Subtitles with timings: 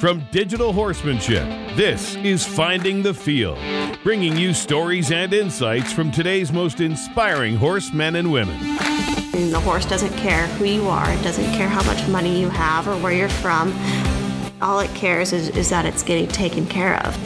[0.00, 1.42] From Digital Horsemanship,
[1.74, 3.58] this is Finding the Field,
[4.04, 8.54] bringing you stories and insights from today's most inspiring horsemen and women.
[9.34, 12.48] And the horse doesn't care who you are, it doesn't care how much money you
[12.48, 13.76] have or where you're from.
[14.62, 17.16] All it cares is, is that it's getting taken care of.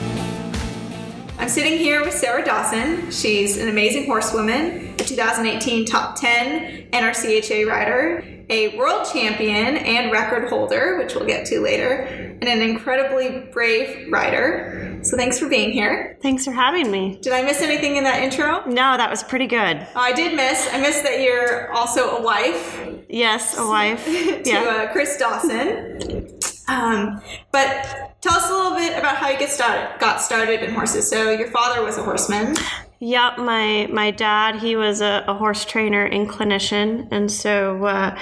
[1.38, 3.10] I'm sitting here with Sarah Dawson.
[3.10, 10.48] She's an amazing horsewoman, a 2018 top 10 NRCHA rider, a world champion and record
[10.48, 12.02] holder, which we'll get to later,
[12.40, 15.00] and an incredibly brave rider.
[15.02, 16.18] So thanks for being here.
[16.22, 17.18] Thanks for having me.
[17.22, 18.64] Did I miss anything in that intro?
[18.66, 19.86] No, that was pretty good.
[19.94, 20.68] Oh, I did miss.
[20.72, 22.88] I missed that you're also a wife.
[23.08, 24.04] Yes, a wife.
[24.04, 24.86] to yeah.
[24.88, 26.40] uh, Chris Dawson.
[26.72, 30.72] Um, but tell us a little bit about how you get started, got started in
[30.74, 31.08] horses.
[31.08, 32.56] So your father was a horseman.
[33.00, 38.16] Yep, my my dad he was a, a horse trainer and clinician, and so uh,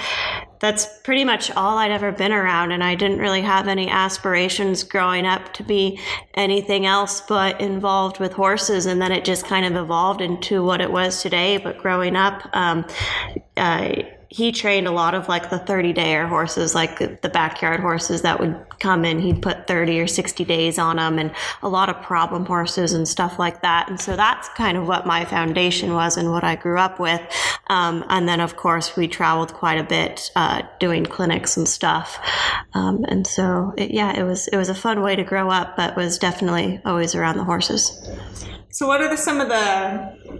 [0.59, 2.71] that's pretty much all I'd ever been around.
[2.71, 5.99] And I didn't really have any aspirations growing up to be
[6.33, 8.87] anything else but involved with horses.
[8.87, 11.57] And then it just kind of evolved into what it was today.
[11.57, 12.85] But growing up, um,
[13.57, 18.21] I he trained a lot of like the 30 dayer horses, like the backyard horses
[18.21, 19.19] that would come in.
[19.19, 23.05] He'd put 30 or 60 days on them and a lot of problem horses and
[23.05, 23.89] stuff like that.
[23.89, 27.19] And so that's kind of what my foundation was and what I grew up with.
[27.67, 32.17] Um, and then, of course, we traveled quite a bit uh, doing clinics and stuff.
[32.73, 35.75] Um, and so, it, yeah, it was it was a fun way to grow up,
[35.75, 38.09] but was definitely always around the horses.
[38.69, 40.39] So, what are the, some of the,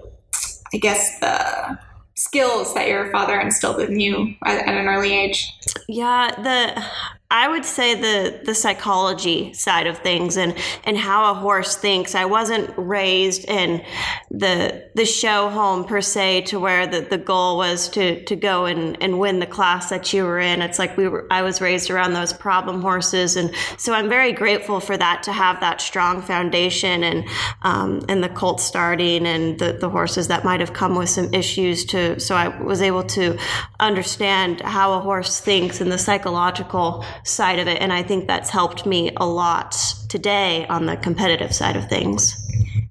[0.73, 1.77] I guess, the
[2.15, 5.51] skills that your father instilled in you at, at an early age?
[5.87, 6.83] Yeah, the
[7.31, 12.13] I would say the the psychology side of things and and how a horse thinks.
[12.13, 13.83] I wasn't raised in
[14.29, 18.65] the the show home per se to where the, the goal was to to go
[18.65, 20.61] and, and win the class that you were in.
[20.61, 24.33] It's like we were I was raised around those problem horses and so I'm very
[24.33, 27.25] grateful for that to have that strong foundation and
[27.61, 31.33] um, and the colt starting and the, the horses that might have come with some
[31.33, 33.37] issues to so I was able to
[33.79, 37.81] understand how a horse thinks and the psychological side of it.
[37.81, 39.75] And I think that's helped me a lot
[40.09, 42.35] today on the competitive side of things.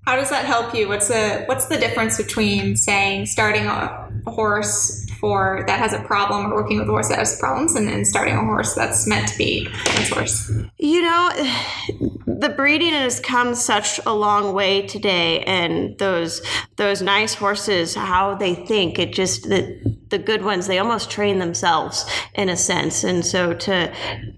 [0.06, 0.88] How does that help you?
[0.88, 6.52] What's the what's the difference between saying starting a, horse for that has a problem
[6.52, 9.28] or working with a horse that has problems and then starting a horse that's meant
[9.28, 10.50] to be a horse?
[10.78, 11.30] You know,
[12.26, 16.42] the breeding has come such a long way today and those
[16.76, 21.38] those nice horses, how they think, it just the the good ones, they almost train
[21.38, 22.04] themselves
[22.34, 23.04] in a sense.
[23.04, 23.92] And so to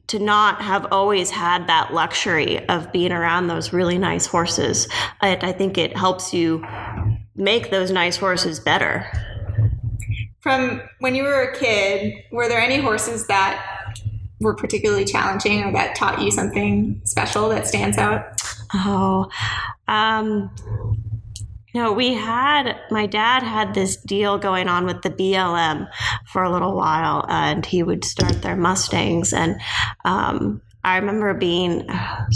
[0.06, 4.88] to not have always had that luxury of being around those really nice horses,
[5.21, 6.65] I, I think it helps you
[7.34, 9.10] make those nice horses better.
[10.41, 13.65] From when you were a kid, were there any horses that
[14.41, 18.25] were particularly challenging or that taught you something special that stands out?
[18.75, 19.31] Oh,
[19.87, 20.50] um,
[21.75, 25.88] no, we had my dad had this deal going on with the BLM
[26.27, 29.60] for a little while, and he would start their Mustangs, and
[30.05, 31.88] um, I remember being.
[31.88, 32.27] Uh,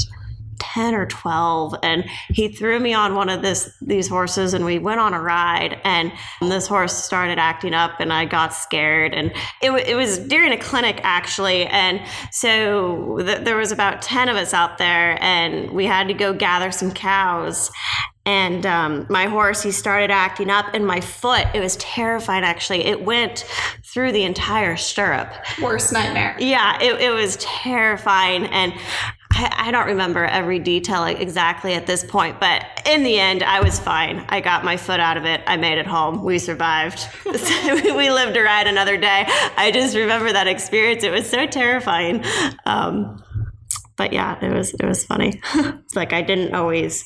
[0.59, 4.79] 10 or 12 and he threw me on one of this these horses and we
[4.79, 6.11] went on a ride and
[6.41, 10.59] this horse started acting up and I got scared and it, it was during a
[10.59, 15.85] clinic actually and so th- there was about 10 of us out there and we
[15.85, 17.71] had to go gather some cows
[18.27, 22.85] and um, my horse he started acting up and my foot it was terrifying actually.
[22.85, 23.47] It went
[23.85, 25.33] through the entire stirrup.
[25.63, 26.37] Worst nightmare.
[26.39, 28.75] Yeah it, it was terrifying and
[29.33, 33.61] I, I don't remember every detail exactly at this point but in the end i
[33.61, 34.27] was fine.
[34.29, 35.41] I got my foot out of it.
[35.47, 36.25] I made it home.
[36.25, 37.09] We survived.
[37.97, 39.25] We lived to ride another day.
[39.57, 41.03] I just remember that experience.
[41.03, 42.25] It was so terrifying.
[42.67, 43.23] Um,
[43.97, 45.41] but yeah, it was it was funny.
[45.55, 47.05] it's like I didn't always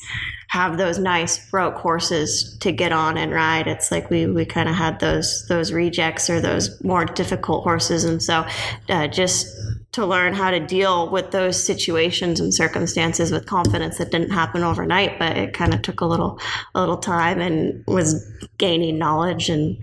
[0.51, 3.67] have those nice broke horses to get on and ride.
[3.67, 8.03] It's like we we kind of had those those rejects or those more difficult horses,
[8.03, 8.45] and so
[8.89, 9.47] uh, just
[9.93, 14.63] to learn how to deal with those situations and circumstances with confidence that didn't happen
[14.63, 16.39] overnight but it kind of took a little
[16.75, 18.25] a little time and was
[18.57, 19.77] gaining knowledge and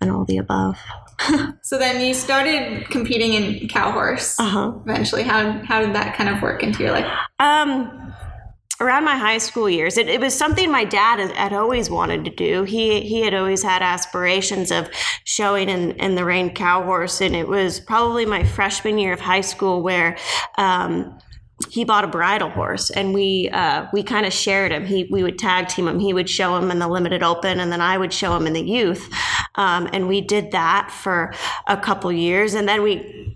[0.00, 0.78] and all the above
[1.62, 4.72] so then you started competing in cow horse uh-huh.
[4.84, 8.14] eventually how how did that kind of work into your life um
[8.80, 12.30] around my high school years it, it was something my dad had, always wanted to
[12.30, 14.88] do he he had always had aspirations of
[15.24, 19.20] showing in, in the rein cow horse and it was probably my freshman year of
[19.20, 20.16] high school where
[20.58, 21.18] um,
[21.70, 24.84] he bought a bridle horse and we uh, we kind of shared him.
[24.84, 25.98] He we would tag team him.
[25.98, 28.52] He would show him in the limited open, and then I would show him in
[28.52, 29.08] the youth.
[29.54, 31.32] Um, and we did that for
[31.66, 33.34] a couple years, and then we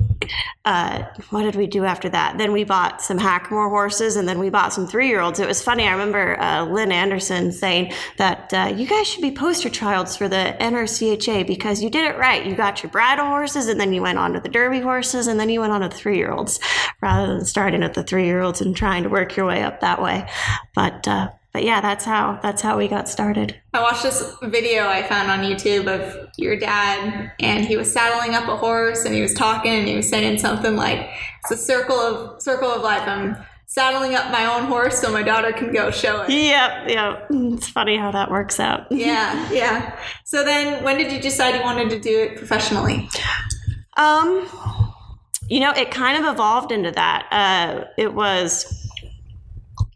[0.65, 2.39] uh, what did we do after that?
[2.39, 5.41] Then we bought some Hackamore horses, and then we bought some three year olds.
[5.41, 5.87] It was funny.
[5.87, 10.29] I remember uh, Lynn Anderson saying that uh, you guys should be poster childs for
[10.29, 12.45] the NRCHA because you did it right.
[12.45, 15.41] You got your bridle horses, and then you went on to the Derby horses, and
[15.41, 16.61] then you went on to the three year olds
[17.01, 19.81] rather than starting at the three year olds and trying to work your way up
[19.81, 20.29] that way.
[20.75, 23.61] But uh, but yeah, that's how that's how we got started.
[23.75, 28.35] I watched this video I found on YouTube of your dad, and he was saddling
[28.35, 31.09] up a horse, and he was talking, and he was saying something like,
[31.43, 33.03] "It's a circle of circle of life.
[33.07, 33.37] I'm
[33.67, 37.27] saddling up my own horse so my daughter can go show it." Yep, yep.
[37.31, 38.87] It's funny how that works out.
[38.93, 39.99] Yeah, yeah.
[40.25, 43.09] So then, when did you decide you wanted to do it professionally?
[43.97, 44.47] Um,
[45.49, 47.27] you know, it kind of evolved into that.
[47.33, 48.89] Uh, it was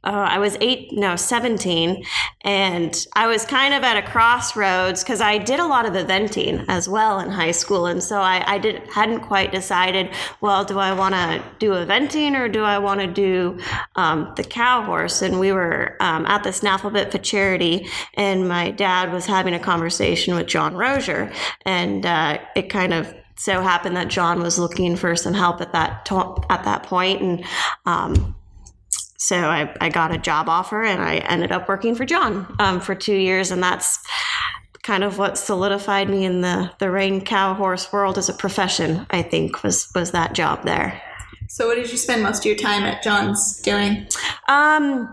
[0.05, 2.05] uh, I was eight, no, 17.
[2.43, 6.65] And I was kind of at a crossroads because I did a lot of eventing
[6.69, 7.87] as well in high school.
[7.87, 10.11] And so I, I did, hadn't quite decided,
[10.41, 13.59] well, do I want to do eventing or do I want to do
[13.97, 15.23] um, the cow horse?
[15.23, 19.59] And we were um, at the Snaffle Bit Futurity, and my dad was having a
[19.59, 21.35] conversation with John Roeser.
[21.65, 25.73] And uh, it kind of so happened that John was looking for some help at
[25.73, 27.45] that to- at that point, and
[27.85, 28.37] um,
[29.25, 32.79] so I, I got a job offer and I ended up working for John um,
[32.79, 33.51] for two years.
[33.51, 33.99] And that's
[34.83, 39.07] kind of what solidified me in the, the rein cow horse world as a profession,
[39.09, 41.01] I think, was, was that job there.
[41.49, 44.07] So, what did you spend most of your time at John's doing?
[44.47, 45.11] Um,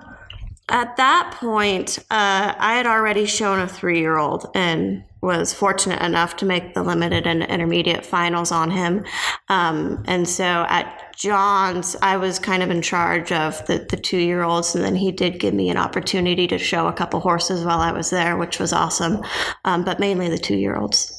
[0.69, 6.01] at that point, uh, I had already shown a three year old and was fortunate
[6.01, 9.05] enough to make the limited and intermediate finals on him.
[9.49, 14.17] Um, and so at John's, I was kind of in charge of the, the two
[14.17, 17.63] year olds, and then he did give me an opportunity to show a couple horses
[17.63, 19.21] while I was there, which was awesome,
[19.63, 21.13] um, but mainly the two year olds.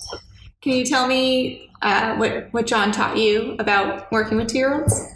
[0.62, 4.81] Can you tell me uh, what, what John taught you about working with two year
[4.81, 5.09] olds?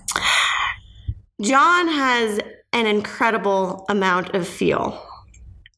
[1.41, 2.41] John has
[2.77, 5.03] an incredible amount of feel.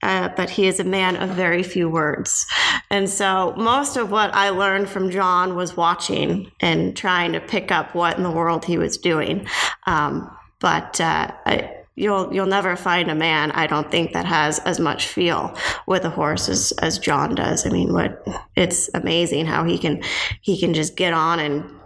[0.03, 2.47] Uh, but he is a man of very few words.
[2.91, 7.73] And so most of what I learned from John was watching and trying to pick
[7.73, 9.47] up what in the world he was doing.
[9.87, 10.31] Um,
[10.61, 14.79] but uh, I, you'll you'll never find a man I don't think that has as
[14.79, 15.57] much feel
[15.87, 17.67] with a horse as, as John does.
[17.67, 18.25] I mean, what
[18.57, 20.03] it's amazing how he can
[20.41, 21.78] he can just get on and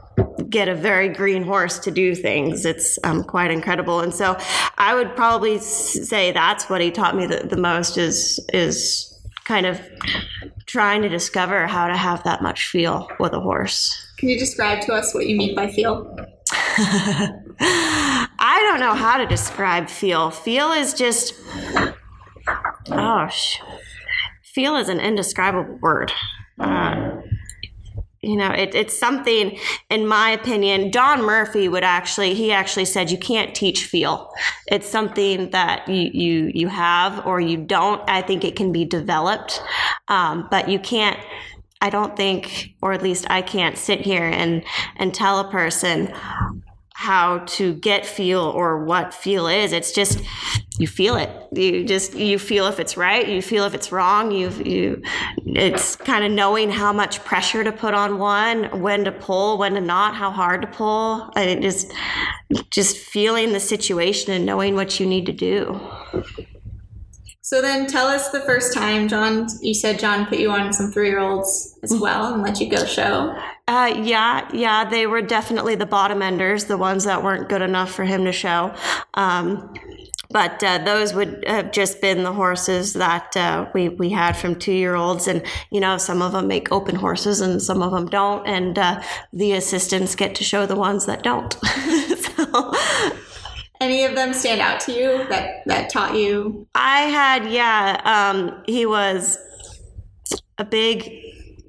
[0.49, 2.65] get a very green horse to do things.
[2.65, 4.01] It's um, quite incredible.
[4.01, 4.37] And so
[4.79, 9.09] I would probably say that's what he taught me the, the most is is
[9.45, 9.81] kind of
[10.67, 13.97] trying to discover how to have that much feel with a horse.
[14.19, 16.17] Can you describe to us what you mean by feel?
[16.55, 20.31] I don't know how to describe feel.
[20.31, 21.35] Feel is just,
[22.91, 23.29] oh,
[24.45, 26.13] feel is an indescribable word.
[26.61, 27.22] Uh,
[28.23, 29.59] you know it, it's something
[29.91, 34.33] in my opinion don murphy would actually he actually said you can't teach feel.
[34.69, 38.03] It's something that you you, you have or you don't.
[38.09, 39.63] I think it can be developed
[40.09, 41.19] um, but you can't
[41.81, 44.63] i don't think or at least i can't sit here and
[44.97, 46.13] and tell a person
[46.95, 49.73] how to get feel or what feel is.
[49.73, 50.21] It's just
[50.79, 51.31] you feel it.
[51.53, 55.03] You just you feel if it's right you feel if it's wrong you you
[55.45, 59.75] it's kind of knowing how much pressure to put on one when to pull when
[59.75, 61.93] to not how hard to pull and just
[62.71, 65.81] just feeling the situation and knowing what you need to do
[67.53, 70.91] so then tell us the first time John you said John put you on some
[70.91, 73.37] 3-year-olds as well and let you go show
[73.69, 77.93] uh, yeah, yeah, they were definitely the bottom enders, the ones that weren't good enough
[77.93, 78.75] for him to show.
[79.15, 79.73] Um,
[80.31, 84.57] but uh, those would have just been the horses that uh, we, we had from
[84.57, 85.29] two year olds.
[85.29, 88.47] And, you know, some of them make open horses and some of them don't.
[88.47, 89.01] And uh,
[89.33, 91.53] the assistants get to show the ones that don't.
[92.17, 92.73] so.
[93.83, 96.69] Any of them stand out to you that, that taught you?
[96.77, 98.01] I had, yeah.
[98.05, 99.37] Um, he was
[100.57, 101.13] a big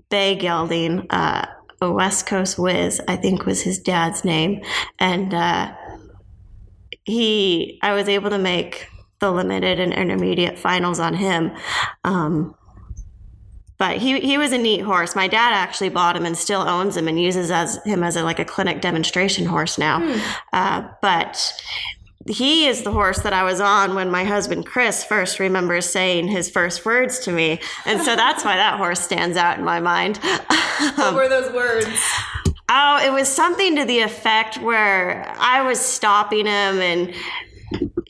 [0.09, 1.07] bay gelding.
[1.09, 1.47] Uh,
[1.81, 4.61] a West Coast Whiz, I think was his dad's name,
[4.99, 5.73] and uh,
[7.03, 8.87] he, I was able to make
[9.19, 11.51] the limited and intermediate finals on him.
[12.03, 12.55] Um,
[13.77, 15.15] but he, he was a neat horse.
[15.15, 18.23] My dad actually bought him and still owns him and uses as him as a,
[18.23, 19.99] like a clinic demonstration horse now.
[19.99, 20.19] Hmm.
[20.53, 21.53] Uh, but
[22.27, 26.27] he is the horse that I was on when my husband Chris first remembers saying
[26.27, 27.59] his first words to me.
[27.85, 30.17] And so that's why that horse stands out in my mind.
[30.95, 31.87] what were those words?
[32.69, 37.13] Oh, it was something to the effect where I was stopping him and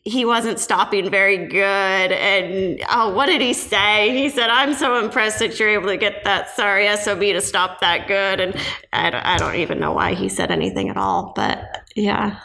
[0.06, 2.12] he wasn't stopping very good.
[2.12, 4.16] And oh, what did he say?
[4.16, 7.80] He said, I'm so impressed that you're able to get that sorry SOB to stop
[7.80, 8.40] that good.
[8.40, 8.56] And
[8.92, 11.32] I don't, I don't even know why he said anything at all.
[11.36, 12.40] But yeah,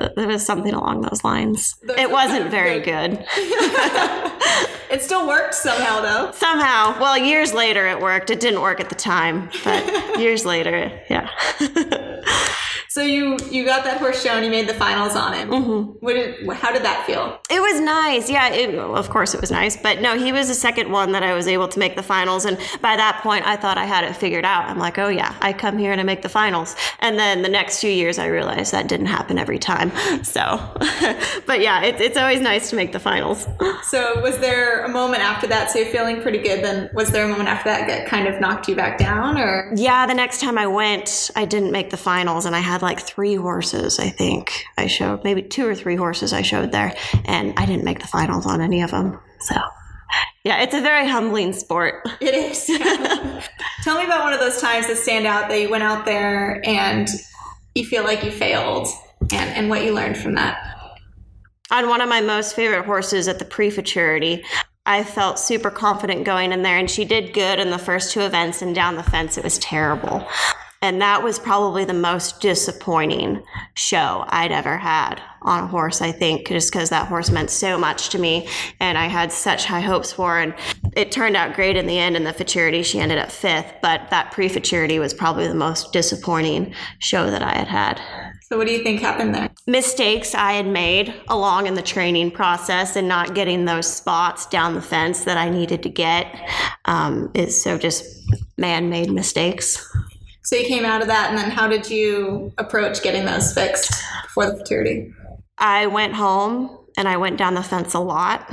[0.00, 1.76] it was something along those lines.
[1.82, 3.24] Those it wasn't very good.
[3.34, 4.32] good.
[4.90, 6.32] It still worked somehow, though.
[6.32, 8.28] Somehow, well, years later it worked.
[8.28, 11.30] It didn't work at the time, but years later, yeah.
[12.90, 15.48] So you you got that horse show and you made the finals on him.
[15.50, 15.90] Mm-hmm.
[16.04, 17.40] What did how did that feel?
[17.48, 18.28] It was nice.
[18.28, 19.76] Yeah, it, of course it was nice.
[19.76, 22.44] But no, he was the second one that I was able to make the finals.
[22.44, 24.64] And by that point, I thought I had it figured out.
[24.68, 26.74] I'm like, oh, yeah, I come here and I make the finals.
[26.98, 29.89] And then the next few years, I realized that didn't happen every time.
[30.22, 30.42] So,
[31.46, 33.46] but yeah, it, it's always nice to make the finals.
[33.82, 35.70] So was there a moment after that?
[35.70, 36.62] So you're feeling pretty good.
[36.62, 39.72] Then was there a moment after that that kind of knocked you back down, or
[39.74, 43.00] Yeah, the next time I went, I didn't make the finals, and I had like
[43.00, 44.64] three horses, I think.
[44.76, 46.94] I showed maybe two or three horses I showed there,
[47.24, 49.18] and I didn't make the finals on any of them.
[49.40, 49.56] So,
[50.44, 52.06] yeah, it's a very humbling sport.
[52.20, 52.66] it is?
[53.82, 56.60] Tell me about one of those times that stand out that you went out there
[56.66, 57.08] and
[57.74, 58.88] you feel like you failed,
[59.32, 60.58] and and what you learned from that.
[61.70, 64.44] On one of my most favorite horses at the pre-futurity,
[64.86, 68.22] I felt super confident going in there, and she did good in the first two
[68.22, 70.26] events, and down the fence it was terrible.
[70.82, 73.42] And that was probably the most disappointing
[73.74, 77.78] show I'd ever had on a horse, I think, just because that horse meant so
[77.78, 78.48] much to me
[78.80, 80.38] and I had such high hopes for.
[80.38, 80.54] And
[80.96, 82.82] it turned out great in the end in the futurity.
[82.82, 87.42] She ended up fifth, but that pre futurity was probably the most disappointing show that
[87.42, 88.00] I had had
[88.42, 89.50] So what do you think happened there?
[89.66, 94.74] mistakes I had made along in the training process and not getting those spots down
[94.74, 96.26] the fence that I needed to get
[96.86, 98.04] um, is so just
[98.56, 99.86] man made mistakes.
[100.50, 104.02] So you came out of that, and then how did you approach getting those fixed
[104.34, 105.14] for the futurity?
[105.58, 108.52] I went home and I went down the fence a lot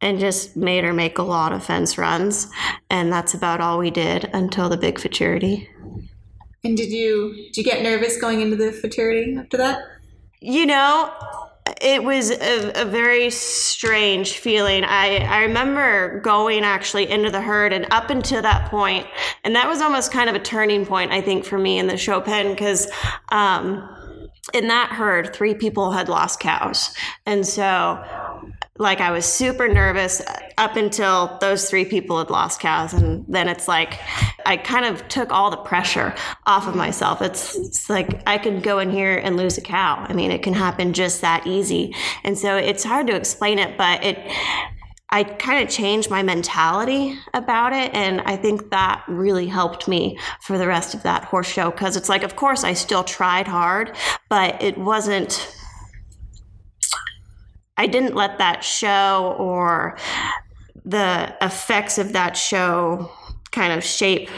[0.00, 2.48] and just made her make a lot of fence runs.
[2.88, 5.68] And that's about all we did until the big futurity.
[6.62, 9.80] And did you did you get nervous going into the futurity after that?
[10.38, 11.12] You know,
[11.82, 14.84] it was a, a very strange feeling.
[14.84, 19.06] I, I remember going actually into the herd and up until that point,
[19.44, 21.96] and that was almost kind of a turning point, I think, for me in the
[21.96, 22.90] show pen because
[23.30, 23.88] um,
[24.54, 26.94] in that herd, three people had lost cows.
[27.26, 28.02] And so,
[28.82, 32.92] like, I was super nervous uh, up until those three people had lost cows.
[32.92, 33.98] And then it's like,
[34.44, 37.22] I kind of took all the pressure off of myself.
[37.22, 40.04] It's, it's like I could go in here and lose a cow.
[40.06, 41.94] I mean, it can happen just that easy.
[42.24, 44.18] And so it's hard to explain it, but it,
[45.10, 47.94] I kind of changed my mentality about it.
[47.94, 51.70] And I think that really helped me for the rest of that horse show.
[51.70, 53.96] Cause it's like, of course, I still tried hard,
[54.28, 55.54] but it wasn't,
[57.76, 59.96] I didn't let that show or
[60.84, 63.10] the effects of that show
[63.50, 64.28] kind of shape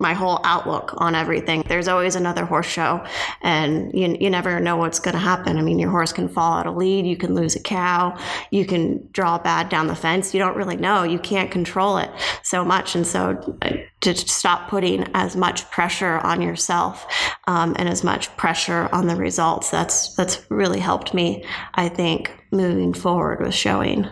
[0.00, 1.64] my whole outlook on everything.
[1.66, 3.04] There's always another horse show,
[3.42, 5.58] and you, you never know what's going to happen.
[5.58, 8.16] I mean, your horse can fall out of lead, you can lose a cow,
[8.50, 10.32] you can draw bad down the fence.
[10.32, 11.02] You don't really know.
[11.02, 12.10] You can't control it
[12.42, 12.94] so much.
[12.94, 17.06] And so uh, to stop putting as much pressure on yourself
[17.46, 22.32] um, and as much pressure on the results, that's, that's really helped me, I think,
[22.52, 24.06] moving forward with showing.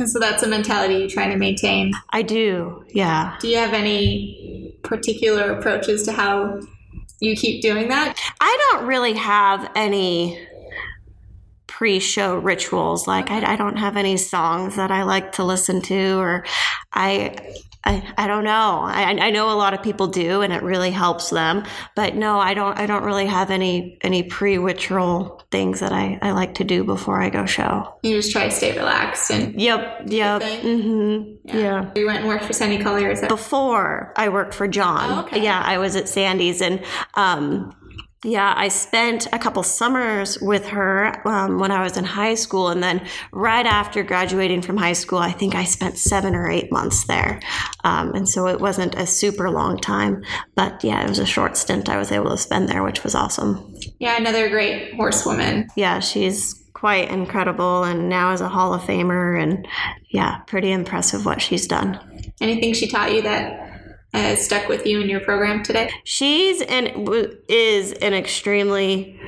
[0.00, 1.92] And so that's a mentality you try to maintain.
[2.10, 3.36] I do, yeah.
[3.40, 6.60] Do you have any particular approaches to how
[7.20, 8.18] you keep doing that?
[8.40, 10.46] I don't really have any
[11.66, 13.06] pre-show rituals.
[13.06, 16.44] Like I, I don't have any songs that I like to listen to, or
[16.92, 17.36] I,
[17.88, 18.82] I, I don't know.
[18.84, 21.64] I, I know a lot of people do, and it really helps them.
[21.94, 22.78] But no, I don't.
[22.78, 27.22] I don't really have any any pre-ritual things that I, I like to do before
[27.22, 27.94] I go show.
[28.02, 30.02] You just try to stay relaxed and Yep.
[30.06, 30.42] Yep.
[30.42, 31.56] Mm-hmm.
[31.56, 31.90] yeah.
[31.96, 33.10] You went and worked for Sandy Collier.
[33.10, 35.10] Is that before I worked for John.
[35.10, 35.42] Oh, okay.
[35.42, 37.74] Yeah, I was at Sandy's and um
[38.24, 42.68] yeah, I spent a couple summers with her um, when I was in high school.
[42.68, 46.72] And then right after graduating from high school, I think I spent seven or eight
[46.72, 47.40] months there.
[47.84, 50.24] Um, and so it wasn't a super long time.
[50.56, 53.14] But yeah, it was a short stint I was able to spend there, which was
[53.14, 53.74] awesome.
[54.00, 55.68] yeah, another great horsewoman.
[55.76, 59.40] Yeah, she's quite incredible and now is a Hall of Famer.
[59.40, 59.66] And
[60.10, 62.00] yeah, pretty impressive what she's done.
[62.40, 63.67] Anything she taught you that
[64.14, 65.90] has stuck with you in your program today?
[66.04, 67.08] she's and
[67.48, 69.20] is an extremely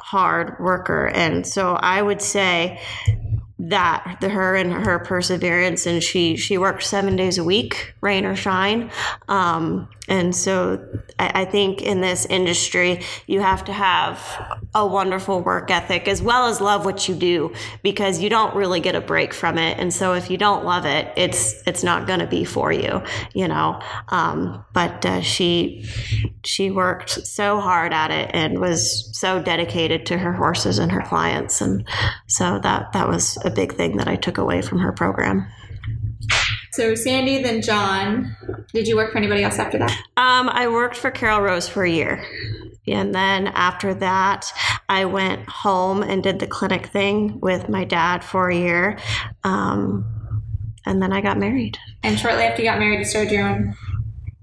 [0.00, 2.80] hard worker and so i would say
[3.58, 8.24] that the her and her perseverance and she she worked seven days a week rain
[8.24, 8.90] or shine
[9.28, 10.84] um, and so
[11.18, 14.20] I, I think in this industry, you have to have
[14.74, 18.80] a wonderful work ethic as well as love what you do because you don't really
[18.80, 19.78] get a break from it.
[19.78, 23.02] And so if you don't love it, it's it's not going to be for you,
[23.34, 23.80] you know.
[24.08, 25.88] Um, but uh, she
[26.44, 31.02] she worked so hard at it and was so dedicated to her horses and her
[31.02, 31.86] clients, and
[32.26, 35.46] so that that was a big thing that I took away from her program.
[36.76, 38.36] So Sandy, then John.
[38.74, 39.90] Did you work for anybody else after that?
[40.18, 42.22] Um, I worked for Carol Rose for a year.
[42.86, 44.52] And then after that,
[44.86, 48.98] I went home and did the clinic thing with my dad for a year.
[49.42, 50.04] Um,
[50.84, 51.78] and then I got married.
[52.02, 53.74] And shortly after you got married, you started your own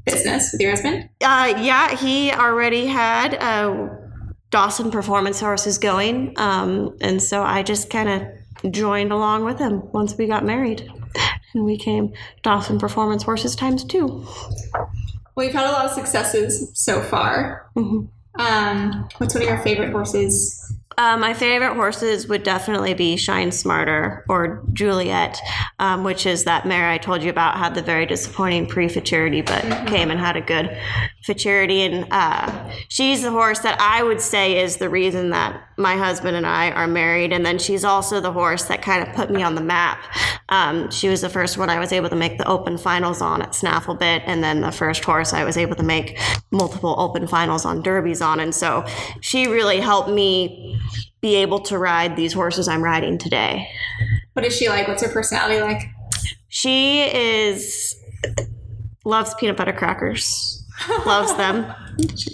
[0.03, 1.09] business with your husband?
[1.23, 3.89] Uh, yeah, he already had uh,
[4.49, 6.33] Dawson Performance Horses going.
[6.37, 10.91] Um, and so I just kind of joined along with him once we got married
[11.53, 14.25] and we came Dawson Performance Horses times two.
[15.35, 17.69] Well, you've had a lot of successes so far.
[17.75, 18.05] Mm-hmm.
[18.41, 20.62] Um, what's one of your favorite horses?
[20.97, 25.39] Uh, my favorite horses would definitely be Shine Smarter or Juliet,
[25.79, 29.41] um, which is that mare I told you about had the very disappointing pre futurity,
[29.41, 29.87] but mm-hmm.
[29.87, 30.77] came and had a good
[31.23, 31.81] futurity.
[31.81, 36.37] And uh, she's the horse that I would say is the reason that my husband
[36.37, 37.33] and I are married.
[37.33, 39.99] And then she's also the horse that kind of put me on the map.
[40.49, 43.41] Um, she was the first one I was able to make the open finals on
[43.41, 46.19] at Snaffle Bit, and then the first horse I was able to make
[46.51, 48.39] multiple open finals on derbies on.
[48.39, 48.85] And so
[49.21, 50.79] she really helped me
[51.21, 53.67] be able to ride these horses I'm riding today.
[54.33, 54.87] What is she like?
[54.87, 55.81] What's her personality like?
[56.49, 57.95] She is
[59.05, 60.63] loves peanut butter crackers.
[61.05, 61.73] loves them.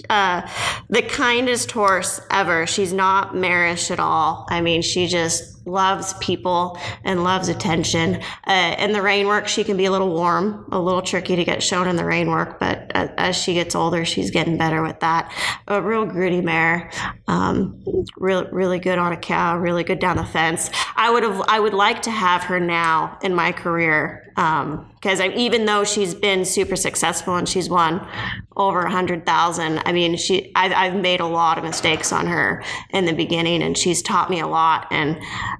[0.09, 0.49] Uh,
[0.89, 2.65] the kindest horse ever.
[2.65, 4.47] She's not marish at all.
[4.49, 8.21] I mean, she just loves people and loves attention.
[8.45, 11.43] Uh, in the rein work, she can be a little warm, a little tricky to
[11.43, 14.81] get shown in the rein work, but as, as she gets older, she's getting better
[14.81, 15.31] with that.
[15.67, 16.91] A real gritty mare,
[17.27, 17.83] um,
[18.17, 20.69] really, really good on a cow, really good down the fence.
[20.95, 25.31] I would have, I would like to have her now in my career because um,
[25.35, 28.07] even though she's been super successful and she's won
[28.55, 32.25] over a hundred thousand, I mean, she I've, I've made a lot of mistakes on
[32.27, 35.19] her in the beginning, and she's taught me a lot, and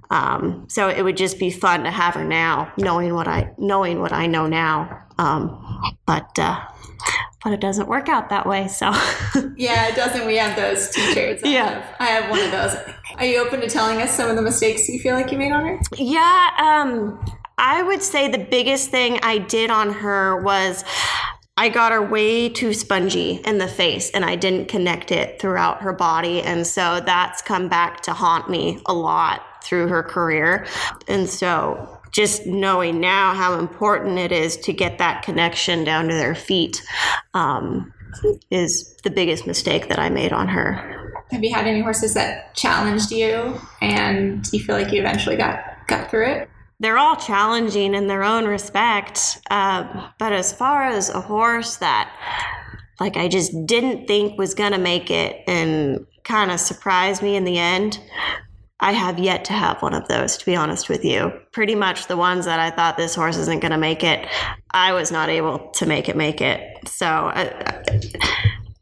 [0.10, 4.00] um, so it would just be fun to have her now, knowing what I knowing
[4.00, 5.06] what I know now.
[5.18, 6.60] Um, but uh,
[7.44, 8.68] but it doesn't work out that way.
[8.68, 8.86] So
[9.56, 10.26] yeah, it doesn't.
[10.26, 11.44] We have those teachers.
[11.44, 12.76] I yeah, have, I have one of those.
[13.18, 15.52] Are you open to telling us some of the mistakes you feel like you made
[15.52, 15.80] on her?
[15.96, 17.24] Yeah, um,
[17.58, 20.84] I would say the biggest thing I did on her was.
[21.58, 25.82] I got her way too spongy in the face and I didn't connect it throughout
[25.82, 26.42] her body.
[26.42, 30.66] And so that's come back to haunt me a lot through her career.
[31.08, 36.14] And so just knowing now how important it is to get that connection down to
[36.14, 36.82] their feet
[37.34, 37.94] um,
[38.50, 41.24] is the biggest mistake that I made on her.
[41.32, 45.64] Have you had any horses that challenged you and you feel like you eventually got
[45.88, 46.50] got through it?
[46.80, 52.16] They're all challenging in their own respect, uh, but as far as a horse that
[53.00, 57.44] like I just didn't think was gonna make it and kind of surprised me in
[57.44, 58.00] the end,
[58.82, 61.34] I have yet to have one of those, to be honest with you.
[61.52, 64.26] Pretty much the ones that I thought this horse isn't going to make it,
[64.72, 66.88] I was not able to make it make it.
[66.88, 67.84] So uh,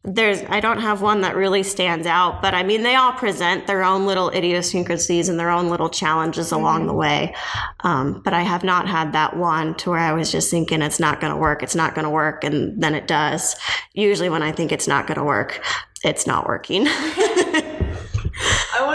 [0.04, 3.66] there's, I don't have one that really stands out, but I mean, they all present
[3.66, 6.62] their own little idiosyncrasies and their own little challenges mm-hmm.
[6.62, 7.36] along the way.
[7.82, 11.00] Um, but I have not had that one to where I was just thinking it's
[11.00, 13.56] not going to work, it's not going to work, and then it does.
[13.94, 15.62] Usually, when I think it's not going to work,
[16.04, 16.88] it's not working.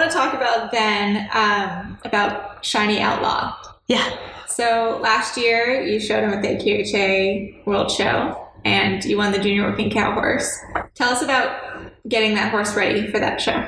[0.02, 3.56] Want to talk about then um, about Shiny Outlaw.
[3.86, 4.18] Yeah.
[4.48, 9.38] So last year you showed him at the QHA World Show and you won the
[9.38, 10.58] Junior Working Cow horse.
[10.96, 13.64] Tell us about getting that horse ready for that show.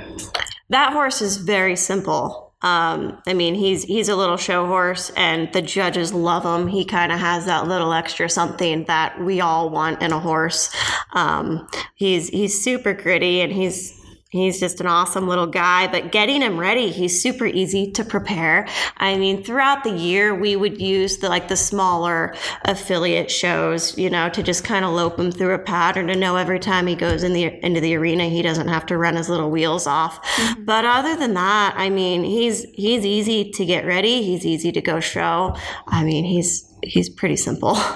[0.70, 2.52] That horse is very simple.
[2.62, 6.66] Um, I mean, he's he's a little show horse, and the judges love him.
[6.66, 10.74] He kind of has that little extra something that we all want in a horse.
[11.12, 14.00] Um, he's he's super gritty, and he's
[14.34, 18.66] He's just an awesome little guy, but getting him ready, he's super easy to prepare.
[18.96, 24.10] I mean, throughout the year, we would use the like the smaller affiliate shows, you
[24.10, 26.96] know, to just kind of lope him through a pattern to know every time he
[26.96, 30.20] goes in the into the arena, he doesn't have to run his little wheels off.
[30.24, 30.64] Mm-hmm.
[30.64, 34.24] But other than that, I mean, he's he's easy to get ready.
[34.24, 35.54] He's easy to go show.
[35.86, 37.78] I mean, he's he's pretty simple.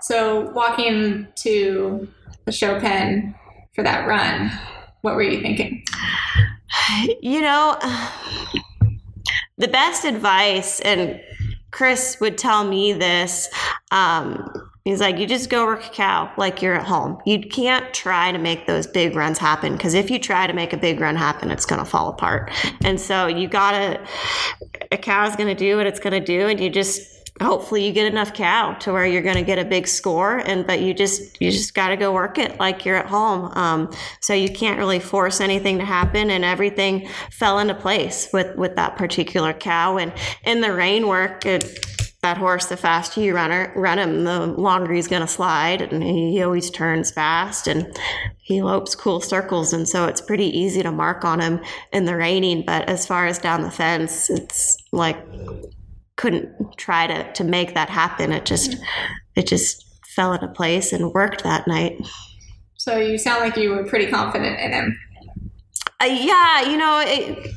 [0.00, 2.08] So walking to
[2.44, 3.34] the show pen
[3.74, 4.50] for that run
[5.04, 5.84] what were you thinking?
[7.20, 7.78] You know,
[9.58, 11.20] the best advice, and
[11.70, 13.48] Chris would tell me this,
[13.90, 14.50] um,
[14.84, 17.16] He's like, you just go work a cow like you're at home.
[17.24, 20.74] You can't try to make those big runs happen because if you try to make
[20.74, 22.52] a big run happen, it's going to fall apart.
[22.84, 24.06] And so you got to,
[24.92, 26.48] a cow is going to do what it's going to do.
[26.48, 29.64] And you just, hopefully you get enough cow to where you're going to get a
[29.64, 32.96] big score and but you just you just got to go work it like you're
[32.96, 37.74] at home um, so you can't really force anything to happen and everything fell into
[37.74, 40.12] place with with that particular cow and
[40.44, 41.84] in the rein work it
[42.24, 45.82] that horse, the faster you run, her, run him, the longer he's going to slide.
[45.82, 47.94] And he always turns fast and
[48.38, 49.74] he lopes cool circles.
[49.74, 51.60] And so it's pretty easy to mark on him
[51.92, 52.64] in the reining.
[52.64, 55.18] But as far as down the fence, it's like
[56.16, 58.32] couldn't try to, to make that happen.
[58.32, 58.76] It just,
[59.34, 61.98] it just fell into place and worked that night.
[62.76, 64.98] So you sound like you were pretty confident in him.
[66.00, 67.54] Uh, yeah, you know, it,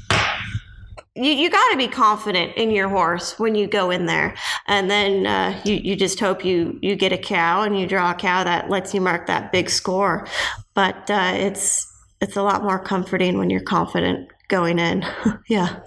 [1.18, 4.36] you, you got to be confident in your horse when you go in there
[4.68, 8.12] and then uh, you, you just hope you you get a cow and you draw
[8.12, 10.28] a cow that lets you mark that big score
[10.76, 11.92] but uh, it's
[12.22, 15.04] it's a lot more comforting when you're confident going in
[15.50, 15.80] yeah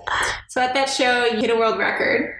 [0.48, 2.36] so at that show you hit a world record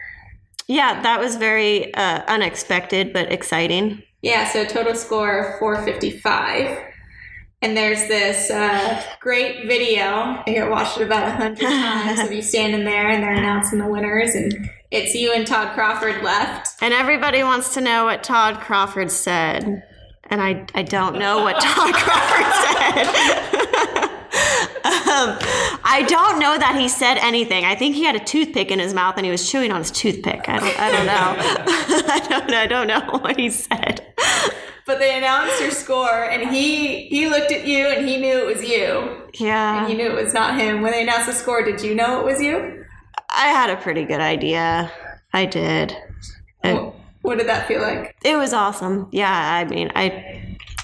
[0.70, 6.90] yeah that was very uh, unexpected but exciting yeah so total score 455
[7.62, 10.06] and there's this uh, great video.
[10.06, 13.78] I get watched it about a hundred times of you standing there and they're announcing
[13.78, 16.82] the winners, and it's you and Todd Crawford left.
[16.82, 19.82] And everybody wants to know what Todd Crawford said,
[20.24, 23.66] and I I don't know what Todd Crawford said.
[24.84, 25.38] um,
[25.84, 27.64] I don't know that he said anything.
[27.64, 29.90] I think he had a toothpick in his mouth and he was chewing on his
[29.90, 30.48] toothpick.
[30.48, 31.34] I don't, I don't know.
[32.12, 34.06] I don't I don't know what he said.
[34.86, 38.46] But they announced your score and he he looked at you and he knew it
[38.46, 39.28] was you.
[39.34, 39.80] Yeah.
[39.80, 40.82] And he knew it was not him.
[40.82, 42.84] When they announced the score did you know it was you?
[43.28, 44.90] I had a pretty good idea.
[45.32, 45.96] I did.
[46.62, 48.16] What, what did that feel like?
[48.24, 49.08] It was awesome.
[49.12, 50.39] Yeah i mean i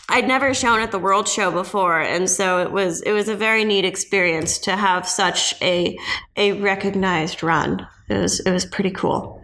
[0.08, 3.36] I'd never shown at the World Show before, and so it was it was a
[3.36, 5.98] very neat experience to have such a
[6.36, 7.86] a recognized run.
[8.08, 9.42] It was it was pretty cool.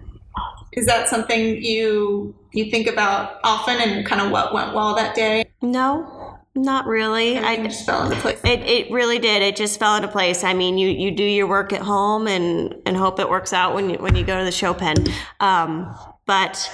[0.72, 5.14] Is that something you you think about often and kind of what went well that
[5.14, 5.44] day?
[5.60, 7.36] No, not really.
[7.36, 8.40] Everything I just fell into place.
[8.44, 9.42] It, it really did.
[9.42, 10.44] It just fell into place.
[10.44, 13.74] I mean, you, you do your work at home and, and hope it works out
[13.74, 14.96] when you when you go to the show pen.
[15.40, 15.94] Um,
[16.26, 16.70] but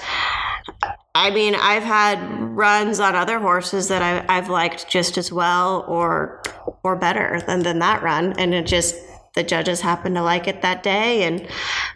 [1.14, 2.20] I mean, I've had
[2.56, 6.42] runs on other horses that I, I've liked just as well or
[6.84, 8.94] or better than, than that run, and it just
[9.38, 11.46] the judges happened to like it that day and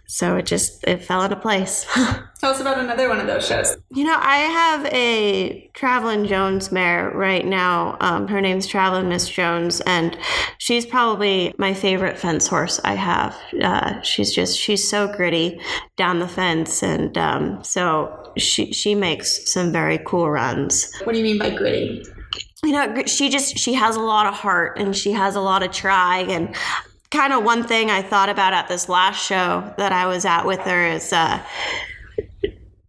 [0.07, 1.85] so it just it fell into place.
[1.95, 3.77] Tell us about another one of those shows.
[3.91, 7.97] You know i have a traveling jones mare right now.
[8.01, 10.17] Um, her name's traveling miss jones and
[10.59, 13.37] she's probably my favorite fence horse i have.
[13.61, 15.61] Uh, she's just she's so gritty
[15.97, 20.95] down the fence and um, so she she makes some very cool runs.
[21.03, 22.05] What do you mean by gritty?
[22.65, 25.65] You know she just she has a lot of heart and she has a lot
[25.65, 26.55] of try and
[27.13, 30.45] kind of one thing I thought about at this last show that I was at
[30.47, 31.41] with her is uh,